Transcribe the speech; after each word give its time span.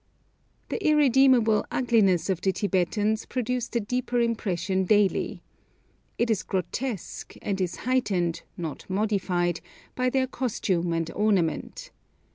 The 0.69 0.83
irredeemable 0.83 1.63
ugliness 1.71 2.27
of 2.27 2.41
the 2.41 2.51
Tibetans 2.51 3.27
produced 3.27 3.75
a 3.75 3.79
deeper 3.79 4.19
impression 4.19 4.85
daily. 4.85 5.43
It 6.17 6.31
is 6.31 6.41
grotesque, 6.41 7.35
and 7.39 7.61
is 7.61 7.75
heightened, 7.85 8.41
not 8.57 8.89
modified, 8.89 9.61
by 9.93 10.09
their 10.09 10.25
costume 10.25 10.91
and 10.91 11.11
ornament. 11.13 11.91